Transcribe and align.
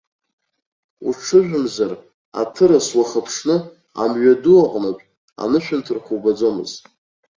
Уҽыжәымзар, 1.07 1.91
аҭырас 2.41 2.87
уахыԥшны, 2.97 3.55
амҩаду 4.01 4.57
аҟнытә, 4.65 5.03
анышәынҭрақәа 5.43 6.11
убаӡомызт. 6.15 6.79